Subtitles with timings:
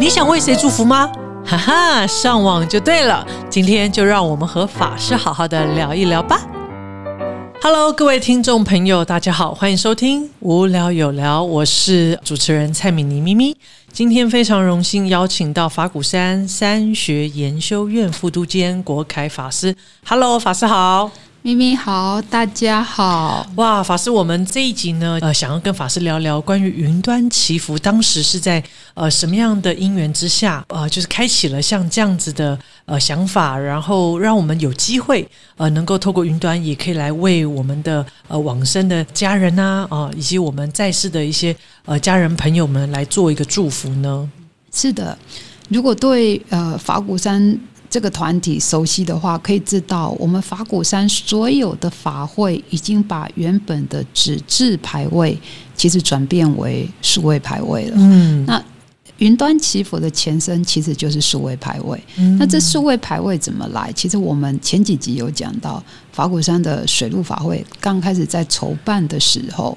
[0.00, 1.12] 你想为谁祝福吗？
[1.44, 3.22] 哈哈，上网就对了。
[3.50, 6.40] 今天就让我们和法师好好的聊一聊吧。
[7.60, 13.54] Hello，各位听众朋友，大家好，欢迎收听无聊有聊，我是主持人蔡敏妮咪咪。
[13.92, 19.76] 今天非常荣幸邀请到法鼓山三学研修院副督监国凯法师。
[20.06, 21.10] Hello，法师好。
[21.42, 23.82] 咪咪好，大家好哇！
[23.82, 28.62] 法师，我们这一集呢，呃，想要跟法师聊聊关于云端祈福，当时是在
[28.92, 35.26] 呃什么样的因缘之下，呃，就是开启了像这样子的呃想法，然后让我们有机会
[35.56, 44.30] 呃能够透过云端，也可以来为我们的呃往生的家人呐啊，以及我们在世的一些呃家人朋友们来做一个祝福呢？
[44.74, 45.16] 是的，
[45.70, 47.58] 如果对呃法鼓山。
[47.90, 55.36] 这个团体熟悉的话，可以知道我们法鼓山所有的法会已经把原本的纸质牌位，
[55.74, 57.96] 其实转变为数位牌位了。
[57.98, 58.62] 嗯，那
[59.18, 62.00] 云端祈福的前身其实就是数位牌位。
[62.38, 63.92] 那这数位牌位怎么来？
[63.92, 69.76] 其实我们前几集有讲到，法鼓山的水陆法会刚开始在筹办的时候。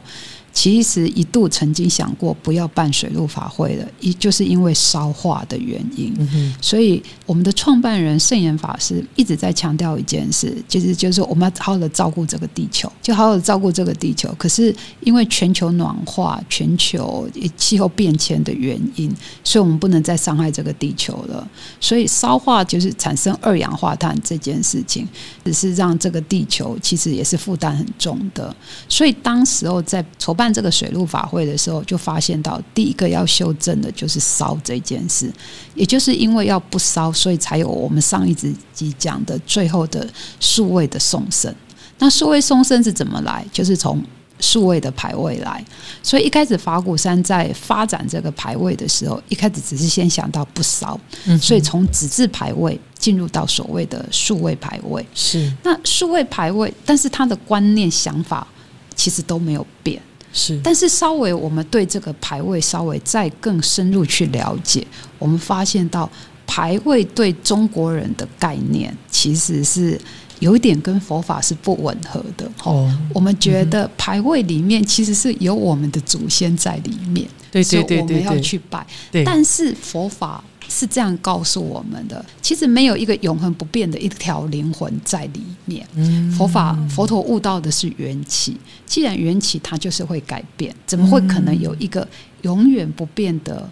[0.54, 6.14] 其实一度曾经想过不要办水陆法会了，一就是因为烧化的原因。
[6.62, 14.32] 所以我们的创办人圣严法师一直在强调一件事，就是就是我们要好好的照顾这个地球，就好好的照顾这个地球。
[14.38, 19.12] 可是因为全球暖化、全球气候变迁的原因，
[19.44, 21.50] 所以我们不能再伤害这个地球了。
[21.80, 25.08] 所以烧化就是产生二氧化碳这件事情，
[25.44, 28.56] 只是让这个地球其实也是负担很重的。
[28.88, 30.43] 所以当时候在筹办。
[30.44, 35.32] 办这个水陆法会的时候，就发现到第一个要修正的就是烧这件事，
[35.74, 40.06] 也就是因为要不烧，所以才有我们上一集讲的最后的
[40.42, 41.54] 数位的送生。
[42.00, 43.46] 那数位送生是怎么来？
[43.54, 44.04] 就是从
[44.42, 45.64] 数位的排位来。
[46.02, 51.00] 所以一开始法鼓山在发展这个排位的时候，一开始只是先想到不烧，
[51.40, 55.06] 所以从纸质排位进入到所谓的数位排位。
[55.16, 58.46] 是那数位排位，但是他的观念想法
[58.94, 60.02] 其实都没有变。
[60.34, 64.86] 是，但是稍微我们对这个牌位稍微再更深入去了解，
[65.20, 66.10] 我们发现到
[66.46, 69.98] 牌位对中国人的概念其实是
[70.40, 72.52] 有一点跟佛法是不吻合的。
[72.64, 78.86] 哦，我们觉得牌位里面其实是有我们的祖先在里面，对对对对，我们要去拜。
[79.24, 80.44] 但是佛法。
[80.70, 85.88] 是这样告诉我们的，其实没有一个永恒不变的一条灵魂在里面。
[86.32, 92.08] 佛法佛陀悟到的是缘起，既然缘起它就是会改变，怎么会可能有一个
[92.42, 93.70] 永远不变的？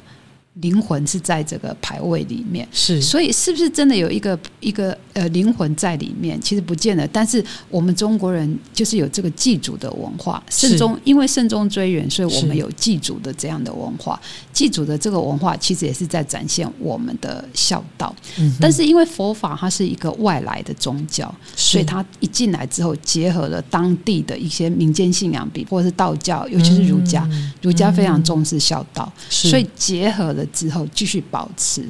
[0.56, 6.40] 灵魂是在这个牌位里面，是，所以是不是真的有一个一个呃灵魂在里面？
[6.42, 7.08] 其实不见得。
[7.08, 14.20] 但是我们中国人就是有这个祭祖的文化，慎终因为慎终追远，所以我们有祭祖的这样的文化。
[14.52, 18.14] 祭祖的这个文化其实也是在展现我们的孝道。
[18.60, 27.26] 但是因为佛法它是一个外来的宗教，所以它一进来之后，结合了当地的一些民间信仰，比或者是道教，尤其是儒家，
[27.62, 30.41] 儒家非常重视孝道，所以结合了。
[30.48, 31.84] 之后继续保持。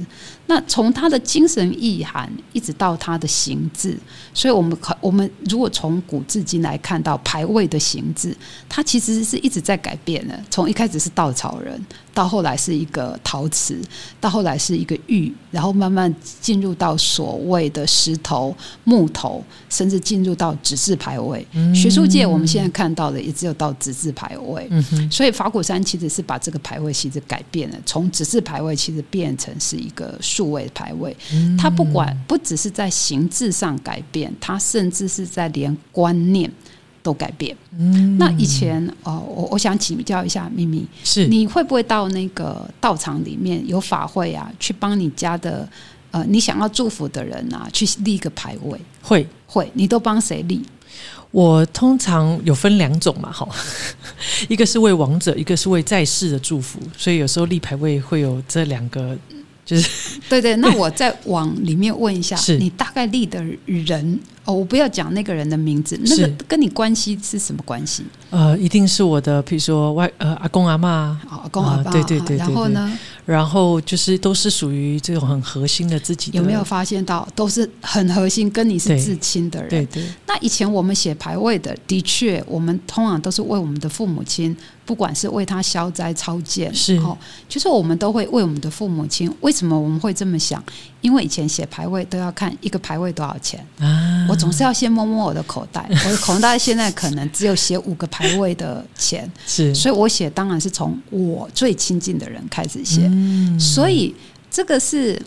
[0.52, 3.98] 那从他的精神意涵一直到他的形制，
[4.34, 8.36] 所以我们可我们如果从古至今来看到排位的形制，
[8.68, 10.38] 它其实是一直在改变的。
[10.50, 11.82] 从一开始是稻草人，
[12.14, 13.80] 到后来是一个陶瓷，
[14.20, 18.54] 到后来是一个玉，然后慢慢进入到所谓的石头、
[18.84, 21.48] 木头，甚至进入到纸质牌位。
[21.74, 24.70] 学术界我们现在看到的也只有到纸质牌位。
[25.10, 30.20] 所以法鼓山其实是把这个牌位其实改变了，从纸质牌位其实变成是一个。
[30.20, 31.16] 数位排位，
[31.58, 36.52] 它不管不只是在形制上改变，它甚至是在连观念
[37.04, 37.56] 都改变。
[37.78, 45.68] 嗯，那以前哦，我我想请教一下咪咪，是你会不会到那个道场里面有法会啊，去帮你家的
[46.12, 48.80] 呃你想要祝福的人啊，去立个牌位？
[49.02, 50.62] 会会，你都帮谁立？
[51.32, 53.48] 我通常有分两种嘛，哈，
[54.50, 59.18] 一个是为亡者，一个是为在世的祝福，所以有时候立牌位会有这两个。
[59.66, 68.04] 就是 对对，那我再往里面问一下，你大概立的人哦，我不要讲那个人的名字，那个跟你关系是什么关系？
[68.32, 72.98] 呃，一定是我的，比如说外呃阿公阿妈，阿公阿爸，对对对，然后呢？
[73.24, 76.32] 然后就是都是属于这种很核心的自己。
[76.34, 79.70] 有没有发现到都是很核心，跟你是至亲的人？
[79.70, 80.04] 对对。
[80.26, 84.56] 那以前我们写牌位的，的确，我们通常都是为我们的父母亲。
[84.92, 87.18] 不管是为他消灾超荐，是哦，
[87.48, 89.34] 就是我们都会为我们的父母亲。
[89.40, 90.62] 为什么我们会这么想？
[91.00, 103.10] 因为以前写牌位都要看一个牌位多少钱啊，我总是要先摸摸我的口袋， 我的口袋现在可能只有写五个牌位的钱，是，所以我写当然是从我最亲近的人开始写。
[103.58, 104.14] 所以
[104.52, 105.18] 这个是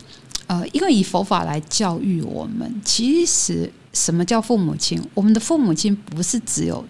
[0.46, 5.02] 呃，因为以佛法来教育我们，其实什么叫父母亲？
[5.14, 6.84] 我们的父母亲不是只有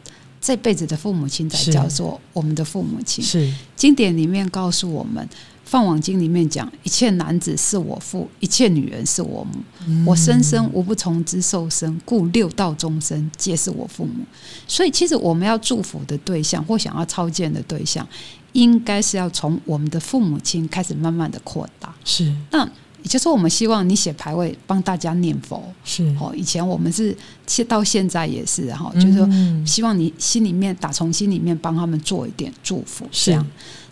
[0.45, 3.25] 这辈子的父母亲才叫做我们的父母亲。
[3.25, 5.27] 是经典里面告诉我们，
[5.65, 10.05] 《放网经》里面讲：一切男子是我父，一切女人是我母。
[10.05, 14.23] 我生生无不从之受生，故六道众生皆是我父母。
[14.69, 18.07] 所以，其实我们要祝福的对象或想要超荐的对象，
[18.53, 21.95] 应该是要从我们的父母亲开始慢慢的扩大。
[22.05, 22.71] 是那
[23.05, 25.63] 也就是说，我们希望你写牌位帮大家念佛。
[25.85, 27.17] 是，哦，以前我们是，
[27.47, 33.47] 现到现在也是哈，就是说，嗯希望你心里面打从心里面帮他们做一点祝福，是这样。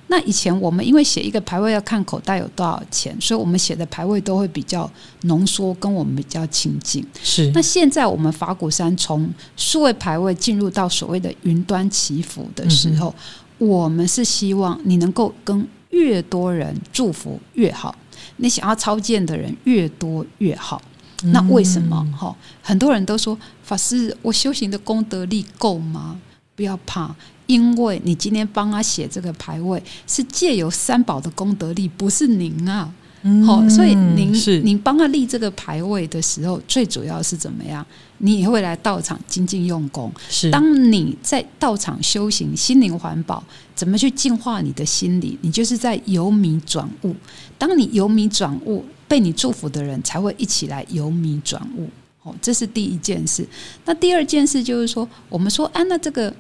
[0.09, 4.91] 那以前我们因为写一个牌位要看口袋有多少钱，所以我们写的牌位都会比较
[5.23, 7.07] 浓缩，跟我们比较亲近。
[7.23, 13.15] 是那现在我们法鼓山从数位牌位进入到所谓的云端祈福的时候，
[13.59, 17.95] 我们是希望你能够跟越多人祝福越好，
[18.37, 20.81] 你想要超荐的人越多越好。
[21.25, 22.05] 那为什么？
[22.19, 26.19] 哈、很多人都说法师，我修行的功德力够吗？
[26.57, 27.15] 不要怕，
[27.47, 32.93] 因为你今天帮他写这个牌位，是借由三宝的功德力，不是您啊。
[33.25, 37.85] 嗯好、所以您是您帮他立这个牌位的时候，最主要是怎么样？
[38.19, 40.13] 你也会来道场精进用功。
[40.29, 43.43] 是当你在道场修行心灵环保，
[43.75, 45.39] 怎么去净化你的心理？
[45.43, 47.15] 你就是在由迷转悟。
[47.59, 51.89] 当你由迷转悟，被你祝福的人才会一起来由迷转悟。
[52.25, 53.47] 哦，这是第一件事。
[53.85, 56.33] 那第二件事就是说，我们说，啊，那这个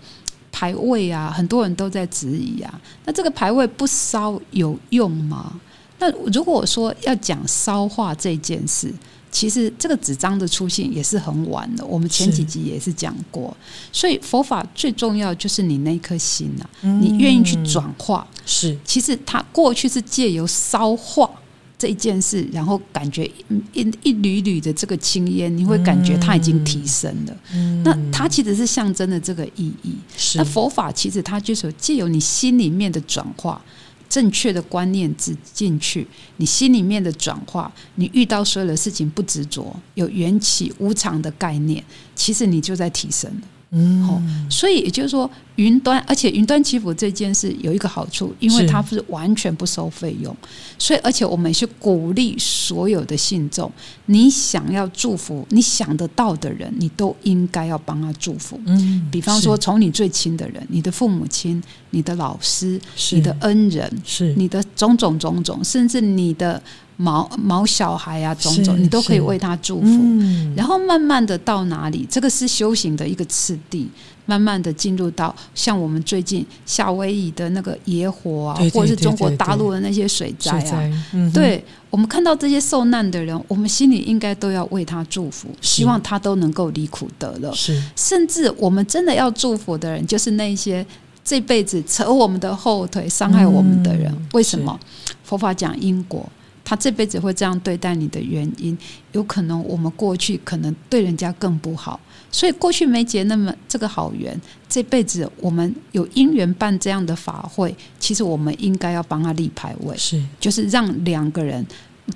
[0.50, 5.61] 牌位啊，很多人都在质疑啊，那这个牌位不烧有用吗？
[6.03, 8.93] 那如果说要讲烧化这件事，
[9.31, 13.57] 其实这个纸张的出现也是很晚的，我们前几集也是讲过。
[13.93, 18.27] 所以佛法最重要就是你那颗心呐、你愿意去转化。
[18.45, 21.31] 是其实它过去是借由烧化
[21.79, 27.37] 这一件事，然后感觉一一一缕缕的这个青烟，你会感觉它已经提升了。
[27.85, 29.95] 那它其实是象征的这个意义。
[30.17, 33.63] 是那佛法其实它就是借由你心里面的转化，
[34.12, 36.06] 正确的观念进进去，
[36.37, 41.82] 你心里面的转化，你遇到所有的事情不执着，有缘起无常的概念，
[42.14, 43.41] 其实你就在提升了。
[43.70, 50.35] 嗯哦，所以也就是说，云端，而且云端祈福这件事有一个好处，因为它是完全不收费用，
[50.79, 53.71] 所以而且我们也是鼓励所有的信众，
[54.07, 58.59] 你想要祝福，你想得到的人，你都应该要帮他祝福。
[58.65, 66.61] 嗯比方说，从你最亲的人，你的父母亲、你的老师、你的恩人、是你的种种种种，甚至你的
[66.97, 69.87] 毛毛小孩啊，种种，你都可以为他祝福。
[69.87, 73.87] 嗯然后慢慢的到哪里，这个是修行的一个次第。
[74.27, 80.91] 慢慢的进入到像我们最近夏威夷的那个野火啊，对对或者是中国大陆的那些水灾啊，
[81.35, 87.53] 对我们看到这些受难的人，我们心里应该都要为他祝福，希望他都能够离苦得乐。
[87.53, 90.85] 是甚至我们真的要祝福的人，就是那些
[91.25, 94.11] 这辈子扯我们的后腿、伤害我们的人。
[94.13, 94.79] 嗯为什么？
[95.25, 96.27] 佛法讲因果，
[96.65, 98.77] 他这辈子会这样对待你的原因，
[99.13, 102.01] 有可能我们过去可能对人家更不好，
[102.32, 104.37] 所以过去没结那么这个好缘，
[104.69, 111.64] 这辈子我们有因缘办这样的法会，其实我们应该要帮他立牌位，是就是让两个人。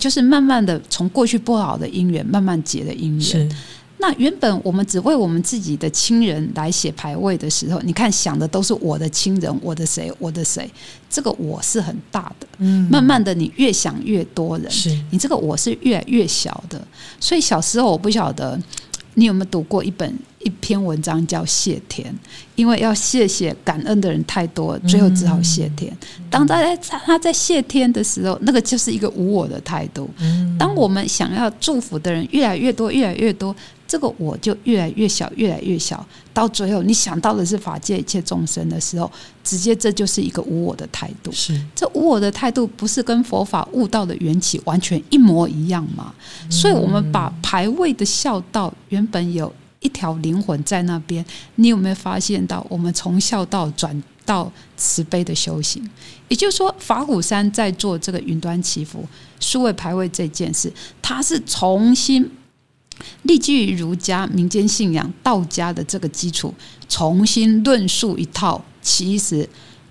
[0.01, 3.49] 就是慢慢的从过去不好的姻缘慢慢结的姻缘，是
[3.99, 10.69] 那原本我们只为我们自己的亲人来写牌位的时候，你看想的都是我的亲人，我的谁，我的谁，
[11.09, 12.49] 这个我是很大的。
[12.59, 16.85] 嗯慢慢的，你越想越多人，是你这个我是越来越小的。
[17.21, 18.61] 所以小时候我不晓得
[19.19, 22.07] 你有没有读过一本一篇文章叫《谢天》，
[22.55, 25.91] 因为要谢谢感恩的人太多，最后只好谢天。
[26.31, 30.11] 当他在他在谢天的时候，那个就是一个无我的态度。
[30.59, 33.57] 当我们想要祝福的人越来越多，越来越多，
[33.89, 39.11] 这个我就越来越小，越来越小，到最后你想到的是法界一切众生的时候，
[39.45, 41.31] 直接这就是一个无我的态度。
[41.31, 46.13] 是这无我的态度不是跟佛法悟道的缘起完全一模一样吗？
[46.51, 51.25] 所以，我们把排位的孝道原本有一条灵魂在那边，
[51.55, 52.67] 你有没有发现到？
[52.69, 55.89] 我们从孝道转到慈悲的修行，
[56.27, 59.05] 也就是说，法鼓山在做这个云端祈福、
[59.39, 62.29] 数位排位这件事，它是重新。
[63.23, 66.53] 立基于儒家民间信仰、道家的这个基础，
[66.89, 68.63] 重新论述一套。
[68.81, 69.49] 其实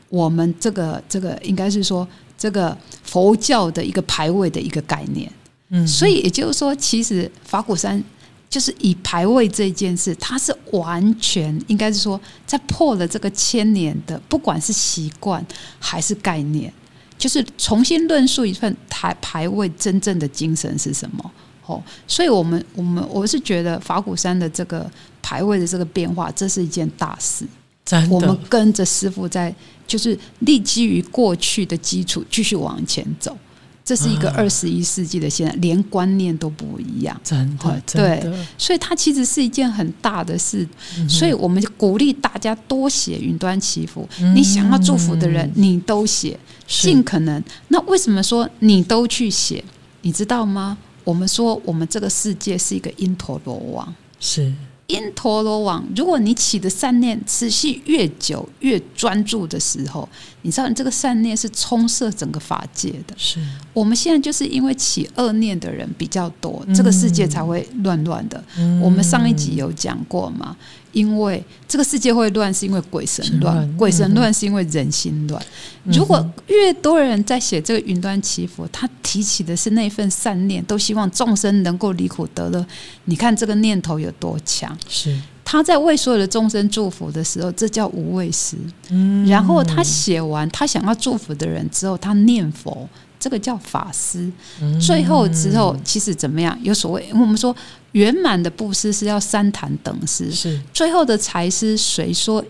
[0.09, 2.07] 我们这个这个应该是说，
[2.37, 5.31] 这个佛教的一个排位的一个概念。
[5.69, 8.01] 嗯所以也就是说，其实法鼓山
[8.47, 15.45] 就是以排位这件事，它是完全应该是说，在破了这个千年的，不管是习惯
[15.79, 16.71] 还是概念，
[17.17, 21.31] 就是重新论述一份台排位真正的精神是什么。
[21.65, 24.89] 哦，所以我们我们我是觉得法鼓山的这个
[25.21, 27.45] 排位的这个变化，这是一件大事。
[27.83, 29.53] 真我们跟着师傅在，
[29.85, 33.37] 就是立基于过去的基础继续往前走。
[33.83, 40.67] 这是一个啊二十一世纪的现在，连观念都不一样，真的对，所以它其实是一件很大的事。
[41.07, 46.35] 所以我们就鼓励大家多写云端祈福，你想要祝福的人，你都写，
[46.67, 47.43] 尽可能。
[47.67, 49.63] 那为什么说你都去写？
[50.01, 50.75] 你知道吗？
[51.05, 53.95] 我们说我们这个世界是一个因陀罗网。
[54.19, 54.51] 是
[54.87, 60.07] 因陀罗网，如果你起的善念持续越久、越专注的时候，
[60.43, 63.15] 你知道你这个善念是充塞整个法界的。
[63.17, 63.39] 是
[63.73, 68.43] 我们现在就是因为起恶念的人比较多，这个世界才会乱乱的。
[68.59, 70.55] 嗯我们上一集有讲过嘛？
[70.95, 75.45] 因为这个世界会乱，是因为鬼神乱；乱鬼神乱是因为人心乱。
[75.83, 82.65] 如果越多人在写这个云端祈福，他提起的是那份善念，都希望众生能够离苦得乐。
[83.03, 84.75] 你看这个念头有多强？
[84.87, 88.57] 是他在为所有的众生祝福的时候，这叫无畏师。
[88.89, 92.89] 嗯然后他写完他想要祝福的人之后，他念佛，
[93.25, 94.31] 这个叫法师。
[94.61, 96.55] 嗯最后之后，其实怎么样？
[96.61, 97.55] 有所谓我们说
[97.93, 102.45] 圆满的布施是要三坛等施，是最后的财施谁说？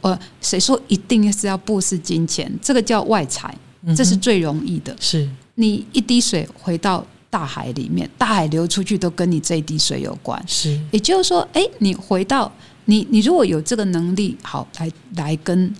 [0.00, 2.50] 呃，谁说一定是要布施金钱？
[2.62, 3.54] 这个叫外财，
[3.94, 4.96] 这是最容易的。
[4.98, 10.42] 是你一滴水回到大海里面，大海流出去都跟你这一滴水有关。
[10.46, 12.50] 是也就是说，哎，你回到
[12.86, 15.74] 你，你如果有这个能力，好来来跟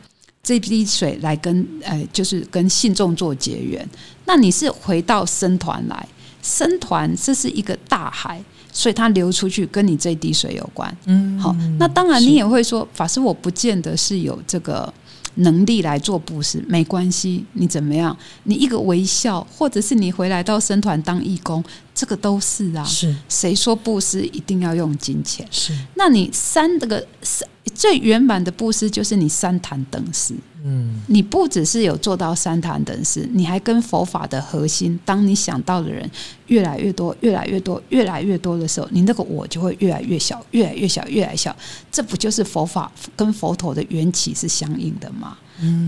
[0.44, 3.88] 这滴水来跟呃，就是跟信众做结缘，
[4.26, 6.06] 那你是回到僧团来，
[6.42, 8.38] 僧团这是一个大海，
[8.70, 10.94] 所以它流出去跟你这滴水有关。
[11.06, 14.92] 嗯好，那当然你也会说，法师我不见得是有这个
[15.36, 18.16] 能力来做布施，没关系，你怎么样？
[18.44, 21.62] 你一个微笑，或者是你回来到生团当义工，
[21.94, 22.84] 这个都是啊。
[22.84, 25.46] 是谁说布施一定要用金钱？
[25.50, 30.34] 是那你三这个三最圆满的布施就是你三坛等施。
[30.66, 36.10] 嗯你不只是有做到三坛等事，你还跟佛法的核心，当你想到的人
[36.46, 41.54] 越来越多、越来越多、越来越多的时候，你那个我就会越来越小、越来越小、越来越小。
[41.92, 45.36] 这不就是佛法跟佛陀的缘起是相应的吗？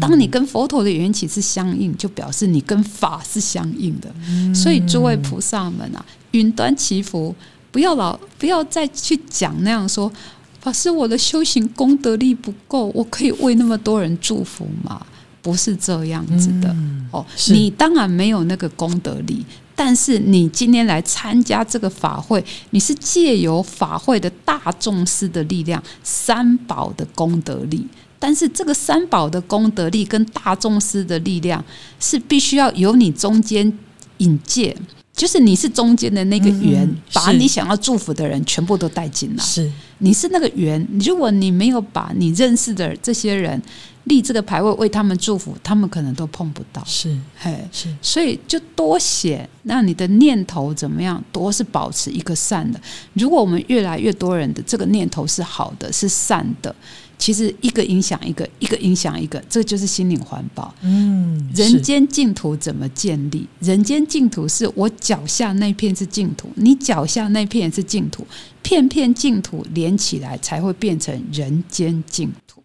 [0.01, 4.15] 当你跟佛陀的缘起是相应，就表示你跟法是相应的。
[4.55, 7.35] 所以诸位菩萨们啊，云端祈福，
[7.73, 10.13] 不要老不要再去讲那样说，
[10.67, 15.01] 法师我的修行功德力不够，我可以为那么多人祝福吗？
[15.41, 16.75] 不是这样子的、
[17.13, 19.47] 哦，你当然没有那个功德力。
[19.77, 27.87] 但是你今天来参加这个法会，你是借由法会的大众师的力量、三宝的功德力。
[28.19, 31.65] 但是这个三宝的功德力跟大众师的力量
[32.01, 33.73] 是必须要由你中间
[34.19, 34.77] 引介，
[35.17, 39.43] 就是你是中间的那个圆，嗯把你想要祝福的人全部都带进来。
[39.43, 43.61] 是你是那个圆，如果你没有把你认识的这些人
[44.05, 46.85] 立这个牌位为他们祝福，他们可能都碰不到。
[46.85, 52.79] 是嘿，是所以就多写，让你的念头怎么样，多是保持一个善的。
[53.15, 56.77] 如果我们越来越多人的这个念头是好的，是善的，
[57.19, 60.75] 其实一个影响一个，一个影响一个，这就是心灵环保。
[60.83, 63.47] 嗯人间净土怎么建立？
[63.61, 68.27] 人间净土是我脚下那片是净土，你脚下那片也是净土，
[68.63, 72.63] 片片净土连起来才会变成人间净土。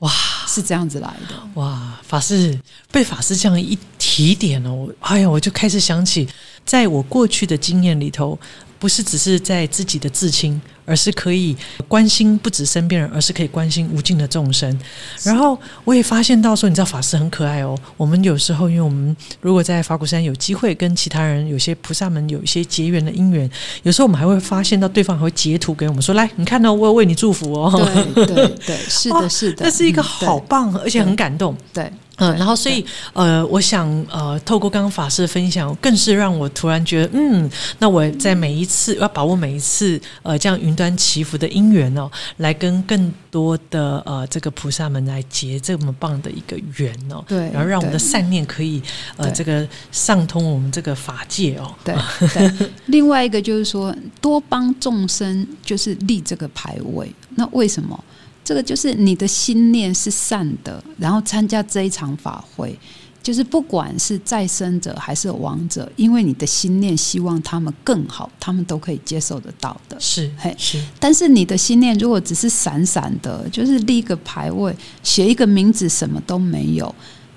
[0.00, 0.10] 哇
[0.48, 1.48] 是这样子来的。
[1.54, 2.58] 哇，法师
[2.90, 6.26] 被法师这样一提点哦，我哎呀，我就开始想起，
[6.66, 8.36] 在我过去的经验里头，
[8.82, 14.76] 不是只是在自己的至亲，而是可以关心不止身边人，而是可以关心无尽的众生。
[15.22, 17.78] 然后我也发现到说，你知道法师很可爱哦。
[17.96, 23.48] 我们有时候，因为我们如果在法鼓山有机会跟其他人、有些菩萨们有一些结缘的因缘，
[23.84, 27.70] 有时候我们还会发现到对方还会截图给我们说：“来，你看到、我有为你祝福哦。”
[28.16, 31.56] 对对 对，是的，是的，这是一个嗯好棒，而且很感动。
[31.72, 31.88] 对
[32.22, 37.50] 嗯，然后所以呃，我想呃，透过刚刚法师的分享，更是让我突然觉得，嗯，
[37.80, 48.80] 那我在每一次要把握每一次呃这样云端祈福的因缘哦，来跟更多的呃这个菩萨们来结这么棒的一个缘哦，对然后让我们的善念可以
[49.16, 51.94] 呃对这个上通我们这个法界哦，对
[52.32, 52.70] 对。
[52.86, 57.12] 另外一个就是说，多帮众生，就是立这个牌位。
[57.34, 57.98] 那为什么？
[58.44, 62.76] 这个就是你的心念是善的，然后参加这一场法会，
[63.22, 69.96] 就是不管是再生者还是亡者，因为你的心念希望他们更好，他们都可以接受得到的。
[70.00, 76.92] 是嘿是但是你的心念如果只是散散的，就是立一个牌位，写一个名字，什么都没有，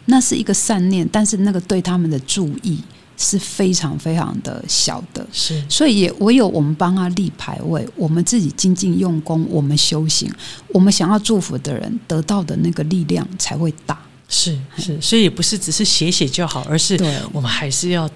[0.05, 2.79] 那是一个善念，但是那个对他们的注意
[3.17, 5.25] 是非常非常的小的。
[5.31, 10.31] 是所以也唯有我们帮他立牌位，我们自己精进用功，我们修行，
[10.69, 13.99] 我们想要祝福的人得到的那个力量才会大。
[14.27, 18.09] 是是，所以也不是只是写写就好，而是对我们还是要。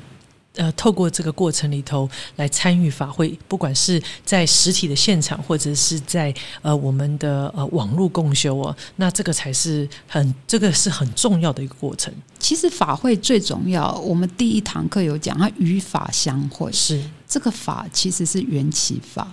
[0.60, 12.14] 呃，透过这个过程里头来参与法会，不管是在实体的现场，或者是在呃我们的呃网络共修哦，那这个才是很这个是很重要的一个过程。
[12.38, 16.70] 其实法会最重要，我们第一堂课有讲，它与法相会。
[16.74, 19.26] 是这个法其实是缘起法，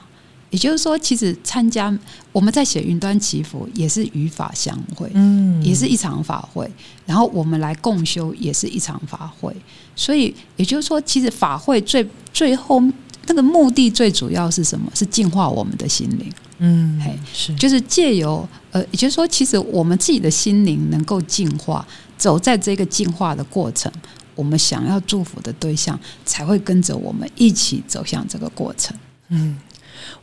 [0.50, 1.96] 也就是说，其实参加
[2.32, 6.70] 我们在写云端祈福也是与法相会，嗯也是一场法会。
[7.04, 9.54] 然后我们来共修也是一场法会，
[9.94, 12.80] 所以也就是说，其实法会最最后
[13.26, 14.90] 那个目的最主要是什么？
[14.94, 21.86] 是净化我们的心灵，嗯嘿是就是借由呃，也就是说，其实我们自己的心灵能够净化，
[22.16, 23.90] 走在这个净化的过程。
[24.36, 28.96] 我们想要祝福的对象才会跟着我们一起走向这个过程。
[29.30, 29.56] 嗯。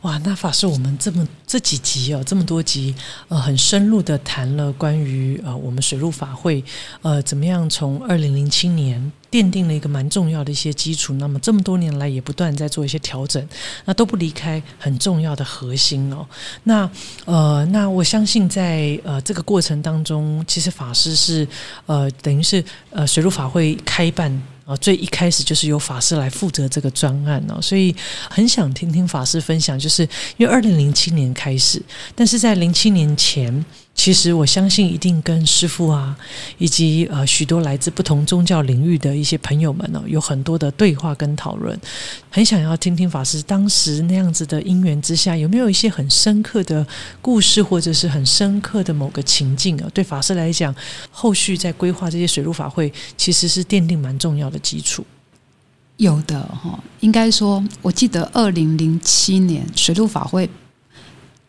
[0.02, 2.94] 哇，那法师，我们这么这几集哦，这么多集，
[3.28, 6.62] 呃，很深入的谈了关于呃我们水陆法会，
[7.02, 13.46] 呃，怎么样从二零零七年奠定了一个蛮重要的一些基础，那么这么多年来也不断在做一些调整，
[13.84, 16.26] 那都不离开很重要的核心哦。
[16.64, 16.88] 那
[17.24, 21.46] 呃，那我相信在呃这个过程当中，其实法师是
[21.86, 24.42] 呃等于是呃水陆法会开办。
[24.64, 27.94] 啊，最一开始就是由法师来负责这个专案哦，所以
[28.30, 30.02] 很想听听法师分享，就是
[30.36, 31.82] 因为二零零七年开始，
[32.14, 36.14] 但是在零七年前，其实我相信一定跟师父啊，
[36.58, 41.80] 以及呃许多来自不同宗教领域的一些朋友们哦，有很多的对话跟讨论，
[42.28, 46.86] 很想要听听法师当时那样子的因缘之下，有没有一些很深刻的
[47.22, 49.88] 故事，或者是很深刻的某个情境啊？
[49.94, 50.74] 对法师来讲，
[51.10, 55.06] 后续在规划这些水陆法会，其实是奠定蛮重要的基础。
[55.98, 60.50] 有的哈，应该说，我记得二零零七年水陆法会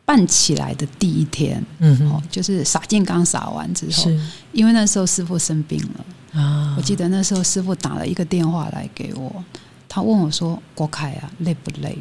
[0.06, 4.12] 办起来的第一天，嗯哼哦，就是洒净刚洒完之后，
[4.52, 9.44] 因为那时候师傅生病了，啊我记得那时候师傅打了一个电话来给我，
[9.90, 11.98] 他问我说：“国凯啊，累不累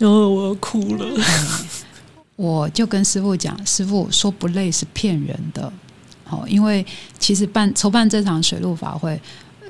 [0.00, 1.06] 哦，我要哭了。？”
[2.36, 5.72] 我就跟师傅讲，师傅说不累是骗人的，
[6.28, 6.86] 哦，因为
[7.18, 9.20] 其实办筹办这场水陆法会。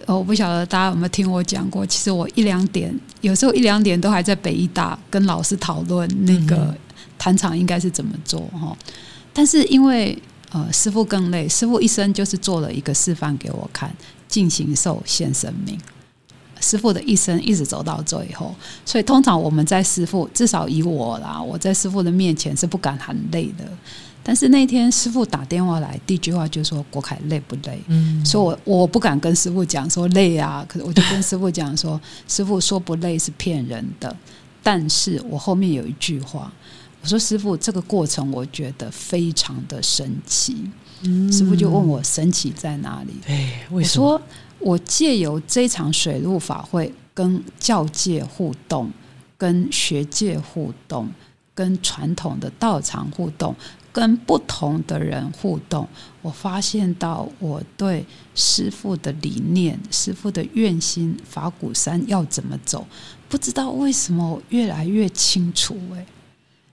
[0.06, 6.76] 呃我不晓得大家有没有听我讲过，其实我一两点，有时候一两点都还在北医大跟老师讨论那个嗯
[7.18, 8.76] 坛场应该是怎么做哈。
[9.32, 10.16] 但是因为
[10.50, 13.94] 呃师傅更累，师傅一生就是做了一个示范给我看，
[14.28, 15.78] 进行受献生命。
[16.61, 18.52] 师傅的一生一直走到最后，
[18.84, 23.64] 所以通常我们在师傅，至少以我啦，我在师傅的面前是不敢喊累的。
[24.24, 34.14] 但是那天师傅打电话来，第一句话就说：“国凯累不累？”嗯，所以我我不敢跟师傅讲说累啊，可是我就跟师傅讲说，师傅说不累是骗人的。
[34.61, 36.52] 但是我后面有一句话，
[37.09, 40.59] 我说师傅这个过程我觉得非常的神奇。
[41.01, 43.14] 嗯师傅就问我神奇在哪里？
[43.27, 44.09] 哎，为我什么？
[44.18, 44.23] 说
[44.59, 48.90] 我借由这场水陆法会跟教界互动，
[49.38, 51.09] 跟学界互动，
[51.55, 53.57] 跟传统的道场互动，
[53.90, 55.88] 跟不同的人互动，
[56.21, 62.87] 我发现到我对师傅的理念、师傅的愿心、法鼓山要怎么走，
[63.31, 66.05] 不知道为什么我越来越清楚哎、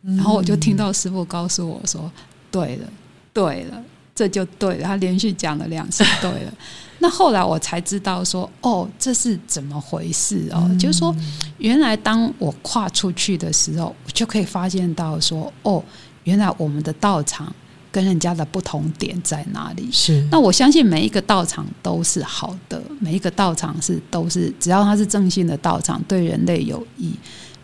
[0.05, 2.11] 然后我就听到师傅告诉我说
[2.51, 2.87] ：“对了，
[3.33, 3.81] 对了，
[4.13, 6.53] 这就对了。”他连续讲了两次“对了”。
[6.99, 11.13] 那后来我才知道说：“哦，这是怎么回事哦？”就是说，
[11.57, 15.83] 原来当我跨出去的时候，我就可以发现到说：“哦，
[16.23, 17.53] 原来我们的道场
[17.91, 27.13] 跟人家的不同点在哪里。”是那我相信每一个道场都是好的，每一个道场是都是只要它是正性的道场，对人类有益。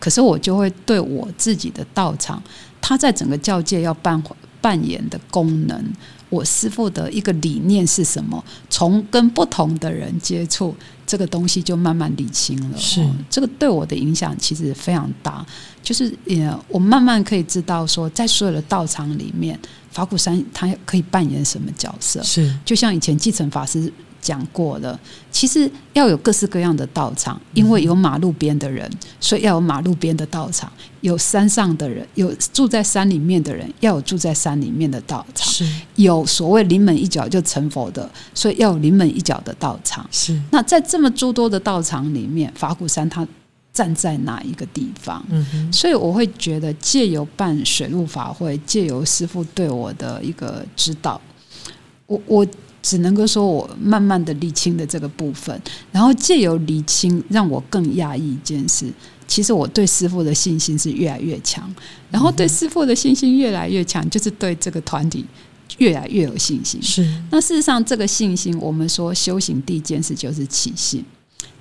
[0.02, 2.42] 可是我就会对我自己的道场，
[2.80, 4.20] 他在整个教界要扮
[4.60, 5.80] 扮演的功能，
[6.28, 8.44] 我师父的一个理念是什么？
[8.68, 10.74] 从跟不同的人接触，
[11.06, 12.78] 这个东西就慢慢理清了。
[12.78, 15.44] 是哦这个对我的影响其实非常大，
[15.82, 19.58] 就是也，我慢慢可以知道说，在所有的道场里面，
[19.90, 22.22] 法鼓山它可以扮演什么角色。
[22.22, 24.98] 是就像以前继承法师讲过的，
[25.30, 28.88] 其实要有各式各样的道场，因为有马路边的人，
[29.18, 40.08] 所以要有马路边的道场；有山上的人，有住在山里面的人，要有住在山里面的道场；是有所谓临门一脚就成佛的，所以要有临门一脚的道场。
[40.12, 43.26] 是，那在这么诸多的道场里面，法鼓山它
[43.72, 45.24] 站在哪一个地方？
[45.30, 51.18] 嗯哼，所以我会觉得，借由办水陆法会，借由师傅对我的一个指导，
[52.06, 52.46] 我我
[52.82, 55.58] 只能够说我慢慢的理清的这个部分，
[55.90, 58.92] 然后借由理清，让我更讶异一件事。
[59.26, 61.74] 其实我对师傅的信心是越来越强，
[62.10, 65.24] 然后对师傅的信心越来越强，就是对这个团体
[65.78, 66.82] 越来越有信心。
[66.82, 71.04] 是，那事实上这个信心，我们说修行第一件事就是起信。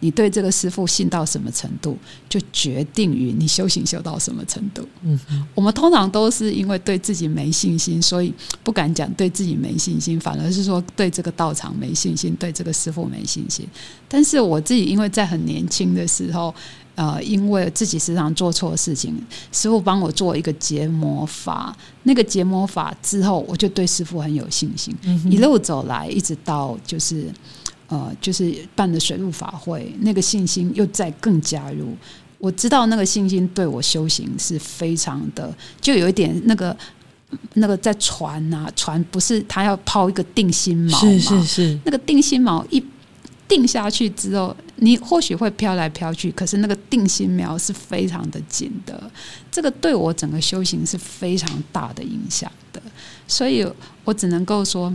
[0.04, 1.95] 你对这个师傅信到什么程度，
[2.28, 4.88] 就决定于你修行修到什么程度。
[5.04, 5.19] 嗯，
[5.54, 13.67] 我们通常都是因为对自己没信心，所以不敢讲对自己没信心，反而是说对这个道场没信心，对这个师傅没信心。
[14.08, 16.54] 但是我自己因为在很年轻的时候，
[16.95, 19.15] 呃，因为自己时常做错事情，
[19.51, 24.95] 师傅帮我做一个结魔法，那个结魔法之后，我就对师傅很有信心。
[25.30, 27.25] 一路走来，一直到就是。
[27.93, 31.93] 呃，就是办的水陆法会，那个信心又再更加入。
[32.38, 36.73] 我知道那个信心对我修行是非常的，就有一点那个
[37.56, 42.82] 那个在船啊，船不是他要抛一个定心锚是是是，那个定心锚一
[43.51, 49.11] 定下去之后，你或许会飘来飘去，可是那个定心苗是非常的紧的。
[49.51, 52.81] 这个对我整个修行是非常大的影响的，
[53.27, 53.67] 所以
[54.05, 54.91] 我只能够说。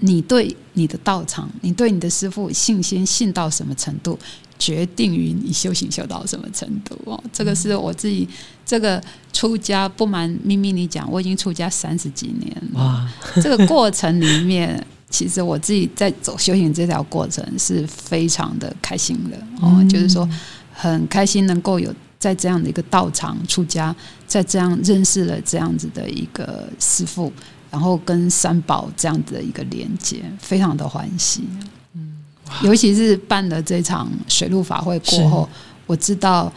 [0.00, 4.16] 你对你的道场，你对你的师傅信心信到什么程度，
[4.58, 7.20] 决定于你修行修到什么程度哦。
[7.32, 8.28] 这个是我自己
[8.66, 9.02] 这个
[9.32, 13.10] 出家，不瞒咪咪你讲，我已经出家三十几年了。
[13.42, 20.28] 这个过程里面，其实我自己在走修行这条过程是非常的开心的哦，就是说
[20.72, 23.94] 很开心能够有在这样的一个道场出家，
[24.26, 27.32] 在这样认识了这样子的一个师傅。
[27.70, 31.44] 然后跟三宝这样子的一个连接，非常的欢喜。
[31.92, 32.16] 嗯，
[32.62, 35.46] 尤其是办了这场水陆法会过后，
[35.86, 36.50] 我知道，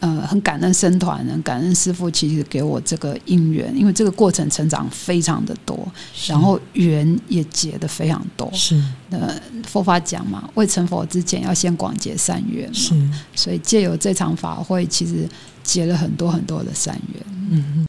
[0.00, 5.86] 呃，很感恩僧团，很感恩师傅，其实给我这个因缘，因为这个过程成长非常的多，
[6.26, 8.50] 然后缘也结的非常多。
[8.54, 12.94] 是，呃，佛法讲嘛，未成佛之前要先广结善缘嘛，是，
[13.34, 15.28] 所以借由这场法会，其实
[15.62, 17.22] 结了很多很多的善缘。
[17.50, 17.86] 嗯嗯。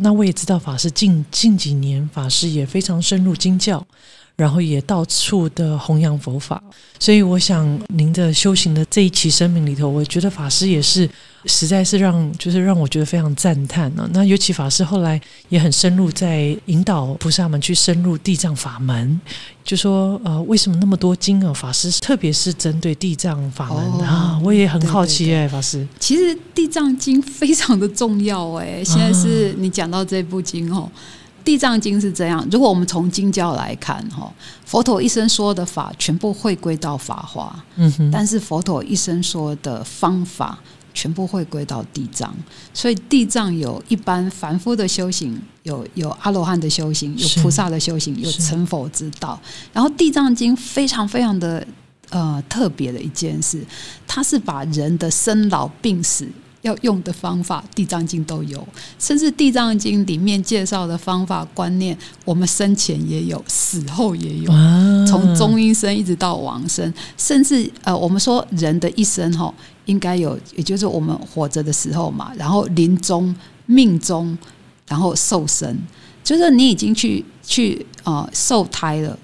[0.00, 3.86] 那我也知道法师近近几年法师也非常深入经教，
[4.34, 6.60] 然后也到处的弘扬佛法，
[6.98, 11.08] 所以我想您的修行的这一期生命里头，我觉得法师也是。
[11.46, 14.08] 实在是让就是让我觉得非常赞叹呢。
[14.12, 19.20] 那尤其法师后来也很深入，在引导菩萨们去深入地藏法门，
[19.64, 21.52] 就说呃，为什么那么多经啊？
[21.52, 25.86] 法师特别是针对地藏法门啊，我也很好奇哎，法师。
[25.98, 28.82] 其实地藏经非常的重要哎。
[28.84, 30.88] 现在是你讲到这部经哦，
[31.44, 32.46] 地藏经是这样。
[32.52, 34.32] 如果我们从经教来看哈，
[34.64, 40.56] 佛陀一生说的法全部会归到法华，嗯哼，但是佛陀一生说的方法。
[40.94, 42.34] 全部会归到地藏，
[42.72, 49.40] 所以地藏有一般凡夫的修行，有有阿罗汉的修行，有菩萨的修行，有成佛之道。
[49.72, 51.66] 然后地藏经非常非常的
[52.10, 53.64] 呃特别的一件事，
[54.06, 56.28] 它是把人的生老病死。
[56.62, 58.64] 要用的方法，《地藏经》都有，
[58.96, 64.52] 甚至《地藏经》里面介绍的方法观念，我们生前也有，死后也有，
[65.04, 69.52] 从中阴身一直到往生，甚至呃，我们说人的一生哈，
[69.84, 73.34] 应该有，也就是我们活着的时候嘛，然后临终、
[73.66, 74.36] 命中，
[74.86, 75.76] 然后受生，
[76.22, 79.18] 就是你已经去去呃受胎了。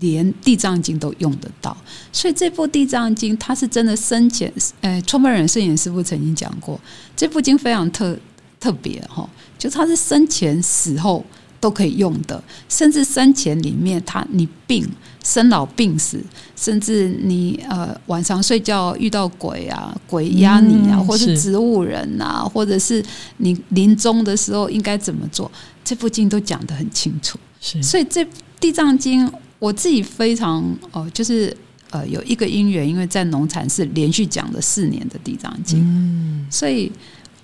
[0.00, 1.74] 连《地藏经》都用得到，
[2.12, 6.78] 所以这部《地藏经》它是真的生前，呃，创办人圣严师傅曾经讲过，
[7.16, 8.14] 这部经非常特
[8.60, 11.24] 特别哈，就它是生前死后
[11.64, 14.86] 都可以用的，甚至生前里面，他你病
[15.22, 16.22] 生老病死，
[16.54, 23.02] 甚至你呃晚上睡觉遇到鬼啊，鬼压你啊，或是植物人啊，或者是
[23.38, 25.50] 你临终的时候应该怎么做，
[25.82, 27.38] 这部经都讲得很清楚。
[27.62, 28.22] 是，所以这
[28.60, 29.26] 《地藏经》。
[29.60, 31.56] 我自己非常哦，就是
[31.88, 36.92] 呃，有一个因缘，因为在农禅是连续讲了四年的《地藏经》，嗯，所以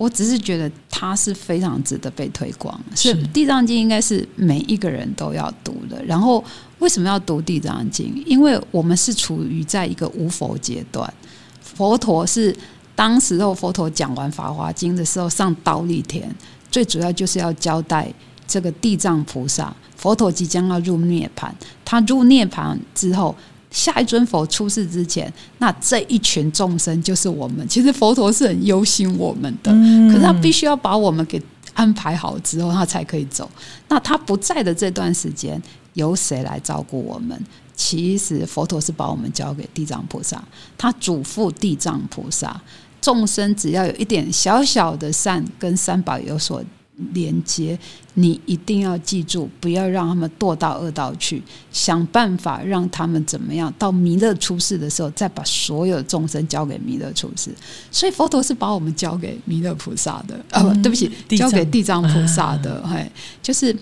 [0.01, 2.81] 我只是觉得它是非常值得被推广。
[2.97, 6.03] 是《地藏经》应该是每一个人都要读的。
[6.07, 6.43] 然后
[6.79, 8.07] 为什么要读《地藏经》？
[8.25, 11.13] 因为我们是处于在一个无佛阶段，
[11.61, 12.57] 佛陀是
[12.95, 16.35] 当时候佛陀讲完《法华经》的时候上刀立天，
[16.71, 18.11] 最主要就是要交代
[18.47, 19.71] 这个地藏菩萨。
[19.99, 23.37] 佛陀即将要入涅盘，他入涅盘之后，
[23.71, 27.67] 下一尊佛出世之前，那这一群众生就是我们。
[27.69, 29.73] 其实佛陀是很忧心我们的，
[30.13, 31.41] 可是他必须要把我们给
[31.75, 33.49] 安排好之后，他才可以走。
[33.89, 35.63] 那他不在的这段时间，
[35.95, 37.41] 由谁来照顾我们？
[37.77, 40.43] 其实佛陀是把我们交给地藏菩萨，
[40.77, 42.61] 他嘱咐地藏菩萨，
[43.01, 46.63] 众生只要有一点小小的善，跟三宝有所。
[47.13, 47.79] 连接，
[48.15, 57.51] 你一定要记住，不要让他们堕到恶道去，想办法让他们怎么样到弥勒出世的时候，再把所有众生交给弥勒出世。
[57.91, 63.11] 所以佛陀是把我们交给弥勒菩萨的，啊，不对不起，交给地藏菩萨的，嘿，
[63.43, 63.77] 就是。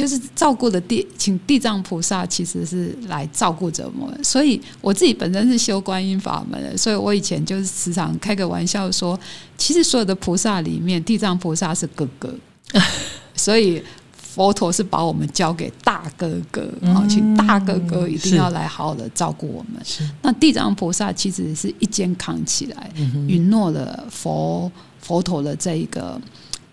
[0.00, 4.24] 就是照顾的地，请地藏菩萨其实是来照顾着我们。
[4.24, 9.18] 所以我自己本身是修观音法门的，所以我以前就是时常开个玩笑说，
[9.58, 12.34] 其实所有的菩萨里面，地藏菩萨是哥哥，
[13.36, 13.82] 所以
[14.14, 19.82] 佛陀是把我们交给大哥哥啊，请大哥哥一定要来好好的照顾我们。
[20.22, 22.90] 那地藏菩萨其实是一肩扛起来，
[23.28, 26.18] 允诺了佛佛陀的这一个。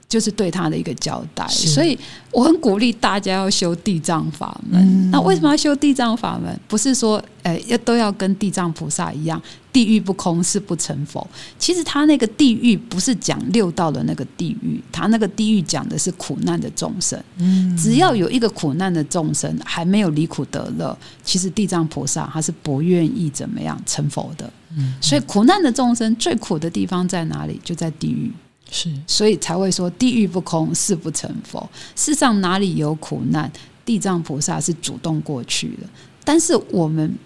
[0.10, 1.98] 就是对他的一个交代，所以
[2.32, 5.12] 我很鼓励大家要修地藏法门。
[5.12, 6.58] 那为什么要修地藏法门？
[6.66, 9.42] 不是说，呃，要都要跟地藏菩萨一样，
[9.74, 11.28] 地狱不空，誓不成佛。
[11.60, 17.22] 其实他那个地狱不是讲六道的那个地狱，他那个地狱讲的是苦难的众生。
[17.40, 24.50] 嗯，只要有一个苦难的众生还没有离苦得乐，其实地藏菩萨他是不愿意怎么样成佛的。
[24.78, 27.60] 嗯，所以苦难的众生最苦的地方在哪里？
[27.62, 28.32] 就在地狱。
[28.70, 31.70] 是，所以才会说地狱不空，誓不成佛。
[31.96, 33.52] 世上哪里有苦难，
[33.86, 35.88] 地藏菩萨是主动过去的。
[36.24, 37.18] 但是我们，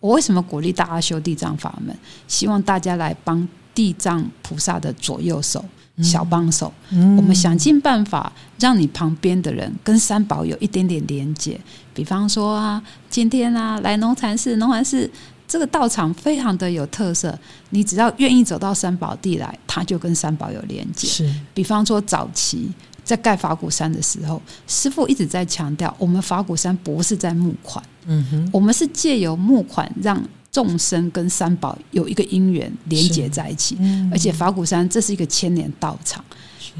[0.00, 1.96] 我为什么鼓励大家修地藏法门？
[2.28, 5.64] 希望大家来帮地藏菩萨的左右手、
[6.00, 6.72] 小帮手。
[6.90, 11.60] 我们想尽办法让你旁边的人跟三宝有一点点连接。
[11.92, 15.10] 比方说啊，今天啊，来农禅寺，农禅寺。
[15.54, 17.38] 这个道场非常的有特色，
[17.70, 21.06] 你只要愿意走到三宝地来，它就跟三宝有连接。
[21.06, 22.68] 是，比方说早期
[23.04, 33.78] 在盖法鼓山的时候，师傅一直在强调，我们法鼓山不是在募款，嗯哼，我们是借由募款让众生跟三宝有一个因缘连接在一起，
[34.10, 36.24] 而且法鼓山这是一个千年道场。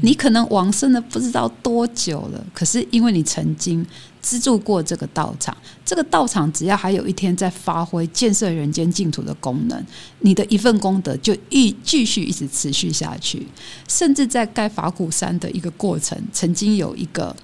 [0.01, 3.85] 你可能往生了不知道多久了，可是因为你曾经
[4.25, 9.85] 资助过这个道场，这个道场只要还有一天在发挥建设人间净土的功能，
[10.21, 13.45] 你的一份功德就一继续一直持续下去。
[13.87, 17.35] 甚至在盖法鼓山的一个过程，曾经有一个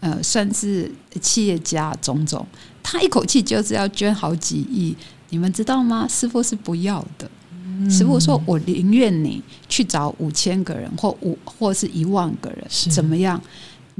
[0.00, 2.46] 呃，算是企业家种种，
[2.82, 4.94] 他一口气就是要捐好几亿，
[5.30, 6.06] 你们知道吗？
[6.06, 7.30] 师傅是不要的。
[7.88, 13.40] 师傅说：“我宁愿你去找五千个人，或五或是一万个人，怎么样？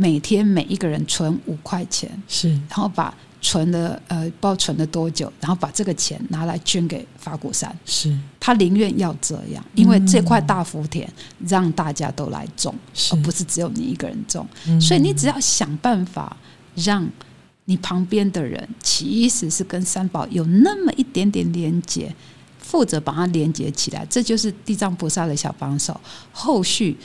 [0.01, 7.71] 每天每一个人存五块钱，是，然后把存的呃，不知道存了多久，然后把这个钱拿来捐给法鼓山。
[7.85, 11.07] 是他宁愿要这样，因为这块大福田
[11.47, 12.75] 让大家都来种，
[13.13, 14.47] 而不是只有你一个人种。
[14.81, 16.35] 所以你只要想办法
[16.77, 17.07] 让
[17.67, 22.11] 你旁边的人，其实是跟三宝有那么一点点连接。”
[22.59, 26.01] 负责把它连接起来，这就是地藏菩萨的小帮手。
[26.31, 26.97] 后续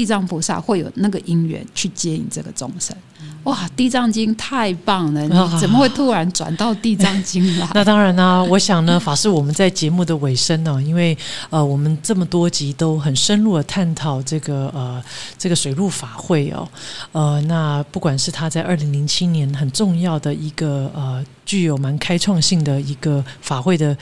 [0.00, 2.96] 地藏菩萨会有那个因缘去接引这个众生。
[3.44, 5.20] 哇，地藏经太棒了！
[5.28, 7.68] 你怎么会突然转到地藏经来？
[7.76, 11.14] 那当然啦，我想呢， 法师我们在节目的尾声呢，因为
[11.50, 15.02] 呃，我们这么多集都很深入的探讨这个呃
[15.36, 16.66] 这个水陆法会哦，
[17.12, 21.22] 呃，那不管是他在二零零七年很重要的一个呃。
[21.50, 23.96] 具有蛮开创性的一个法会的，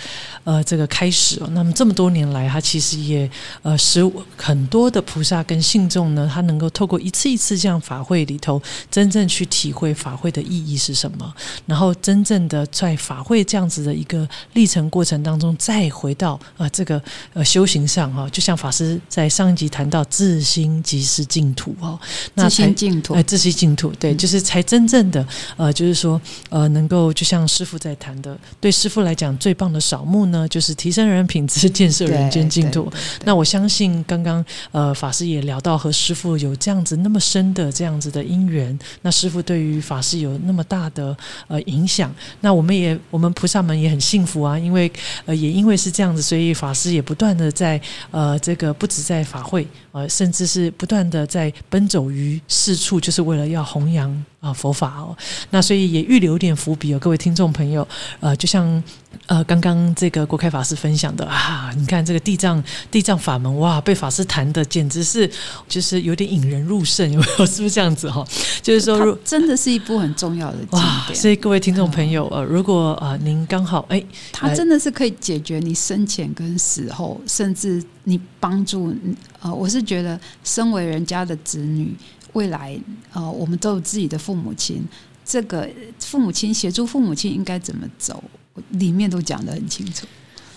[0.44, 1.48] 呃，这个开始哦。
[1.52, 3.30] 那么这么多年来，它其实也
[3.62, 4.04] 呃使
[4.36, 11.34] 很多的菩萨跟信众呢，他能够透过一次一次这样法会里头，真正去体会法会的意义是什么，
[11.64, 21.98] 然后真正的在法会这样子的一个历程过程当中，再回到啊这个呃修行上哈，就像法师在上一集谈到自心即是净土哦，
[22.36, 27.37] 自心净土，哎，自心净土，对，就是才真正的呃，就是说呃，能够就像。
[27.38, 32.90] 像师傅在谈的，对师傅来讲最棒的扫墓呢，就是提升人品质、建设人间净土。
[33.24, 42.12] 那我相信，刚刚呃法师也聊到和师傅有这样子那么深的这样子的因缘，那师傅对于法师有那么大的呃影响。
[42.40, 44.90] 那我们也我们菩萨们也很幸福啊，因为
[45.24, 54.24] 呃也因为是这样子，所以法师也不断的在呃这个不止在法会，呃甚至是不断的在奔走于四处，就是为了要弘扬。
[54.40, 55.16] 啊，佛法哦，
[55.50, 57.86] 那所以也预留点伏笔哦，各位听众朋友，
[58.20, 58.80] 呃，就像
[59.26, 65.28] 呃刚刚这个国开法师分享的啊，你看这个地藏地藏法门哇，被法师谈的简直是
[65.66, 67.46] 就是有点引人入胜，有没有？
[67.46, 68.24] 是不是这样子哈？
[68.62, 71.18] 就是说，真的是一部很重要的经典。
[71.18, 78.94] 所以各位听众朋友，呃，如果啊您刚好哎，它真的是可以解决你生前跟死后，甚至你帮助
[79.40, 81.92] 呃，我是觉得身为人家的子女。
[82.32, 82.78] 未来，
[83.12, 84.82] 呃，我们都有自己的父母亲，
[85.24, 88.22] 这个父母亲协助父母亲应该怎么走，
[88.70, 90.06] 里面都讲得很清楚。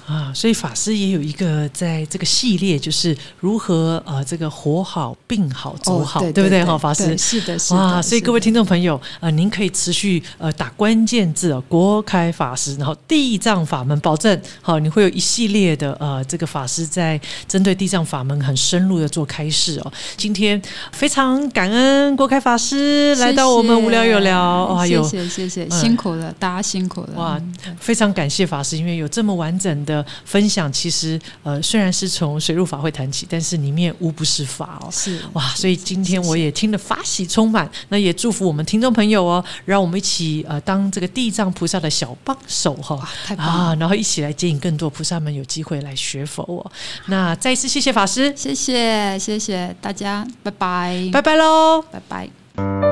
[0.08, 6.62] 啊，所以法师也有一个在这个系列，就是如何呃这个活好、病好、走好，哦对不对？
[6.62, 19.94] 对哈，法师是的是的哇，所以各位听众朋友，呃，您可以持续呃打关键字哦，国开法师，然后地藏法门，保证好，你会有一系列的呃这个法师在针对地藏法门很深入的做开示哦。
[20.18, 20.62] 今天
[20.92, 27.10] 非常感恩国开法师来到我们无聊有聊，哇，有谢谢谢谢，嗯辛苦了，大家辛苦了。
[27.16, 29.91] 哇嗯，非常感谢法师，因为有这么完整的
[30.26, 30.72] 分享。
[30.72, 34.90] 其实，呃，虽然是从水陆法会谈起，但是里面无不是法哦。
[34.92, 46.72] 是哇，所以今天我也听得法喜充满，那也祝福我们听众朋友哦，让我们一起呃当这个地藏菩萨的小帮手哈、哇太棒了啊，然后一起来接引更多菩萨们有机会来学佛哦。
[47.08, 51.82] 那再一次谢谢法师，谢谢谢谢大家，拜拜，拜拜喽。
[51.92, 52.91] 拜拜。